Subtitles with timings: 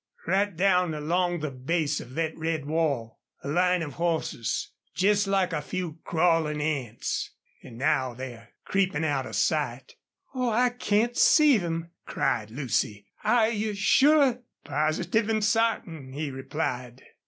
[0.25, 3.19] "Right down along the base of thet red wall.
[3.43, 4.71] A line of hosses.
[4.95, 7.29] Jest like a few crawlin' ants'...
[7.61, 9.93] An' now they're creepin' out of sight."
[10.33, 13.05] "Oh, I can't see them!" cried Lucy.
[13.23, 17.03] "Are you SURE?" "Positive an' sartin," he replied.